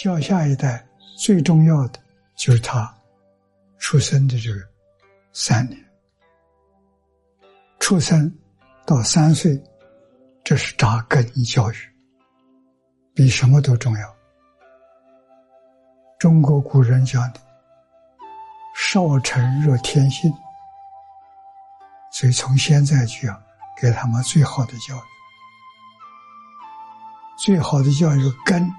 [0.00, 0.82] 教下一代
[1.18, 2.00] 最重要的
[2.34, 2.92] 就是他
[3.78, 4.58] 出生的这个
[5.32, 5.78] 三年，
[7.78, 8.32] 出生
[8.86, 9.62] 到三岁，
[10.42, 11.74] 这是扎根教育，
[13.12, 14.16] 比什么都重要。
[16.18, 17.40] 中国古人讲的
[18.74, 20.32] “少成若天性”，
[22.12, 23.42] 所以从现在就要
[23.78, 25.02] 给他们最好的教育。
[27.36, 28.70] 最好的教育根，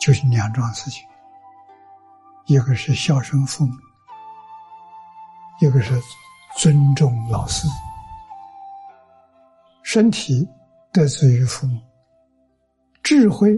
[0.00, 1.06] 就是两桩事情：
[2.46, 3.74] 一个是孝顺父母，
[5.60, 6.00] 一个是
[6.56, 7.68] 尊重老师。
[9.82, 10.48] 身体
[10.92, 11.78] 得自于父母，
[13.02, 13.54] 智慧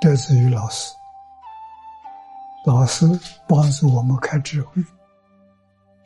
[0.00, 0.92] 得自于老师。
[2.66, 3.06] 老师
[3.46, 4.82] 帮助我们开智慧，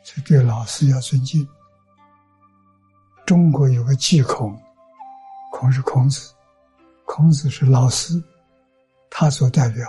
[0.03, 1.47] 所以对老师要尊敬。
[3.25, 4.59] 中国有个祭孔，
[5.51, 6.33] 孔是孔子，
[7.05, 8.21] 孔子是老师，
[9.19, 9.85] 他所代表。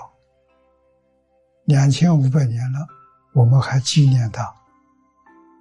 [1.66, 2.84] 两千五百年了，
[3.32, 4.52] 我们还纪念他，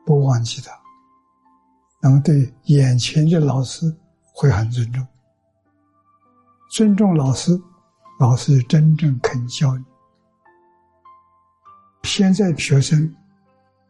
[0.07, 0.71] 不忘记他。
[2.01, 3.95] 那么对眼前的老师
[4.33, 5.05] 会很尊重，
[6.71, 7.61] 尊重老师，
[8.19, 9.85] 老师真正肯教你。
[12.01, 13.15] 现在学生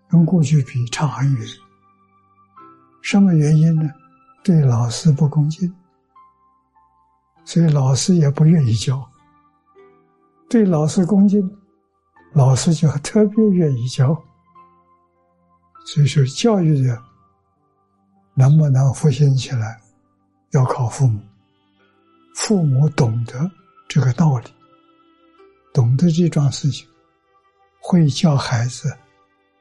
[0.09, 1.48] 跟过去比差很远，
[3.02, 3.90] 什么原因呢？
[4.44, 5.73] 对老师不恭敬，
[7.46, 9.09] 所以老师也不愿意教。
[10.50, 11.47] 对老师恭敬，
[12.33, 14.08] 老师就特别愿意教。
[15.86, 17.00] 所以说，教育的
[18.33, 19.80] 能不能复兴起来，
[20.52, 21.19] 要靠父母。
[22.33, 23.50] 父母懂得
[23.88, 24.45] 这个道理，
[25.73, 26.88] 懂得这桩事情。
[27.80, 28.91] 会教孩子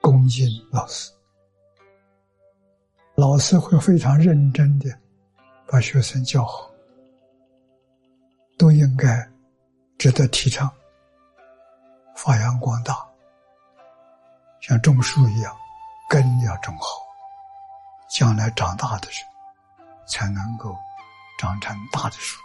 [0.00, 1.11] 恭敬老师，
[3.14, 4.91] 老师会非常认真的
[5.67, 6.70] 把学生教好，
[8.56, 9.27] 都应该
[9.97, 10.70] 值得提倡，
[12.20, 13.06] 发扬光大，
[14.61, 15.56] 像种树一样，
[16.08, 16.86] 根要种好，
[18.08, 20.77] 将来长大的时候才能够
[21.39, 22.36] 长成大的树。